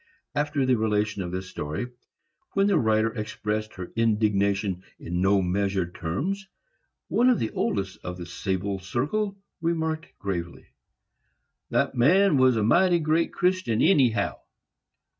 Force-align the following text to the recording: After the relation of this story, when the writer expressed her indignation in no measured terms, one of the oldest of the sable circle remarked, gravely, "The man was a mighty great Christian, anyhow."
After 0.33 0.65
the 0.65 0.77
relation 0.77 1.21
of 1.21 1.31
this 1.31 1.47
story, 1.51 1.85
when 2.53 2.65
the 2.65 2.79
writer 2.79 3.13
expressed 3.13 3.75
her 3.75 3.91
indignation 3.95 4.81
in 4.97 5.21
no 5.21 5.43
measured 5.43 5.93
terms, 5.93 6.47
one 7.07 7.29
of 7.29 7.37
the 7.37 7.51
oldest 7.51 7.99
of 8.03 8.17
the 8.17 8.25
sable 8.25 8.79
circle 8.79 9.37
remarked, 9.61 10.07
gravely, 10.17 10.65
"The 11.69 11.91
man 11.93 12.37
was 12.37 12.57
a 12.57 12.63
mighty 12.63 12.97
great 12.97 13.31
Christian, 13.31 13.79
anyhow." 13.79 14.37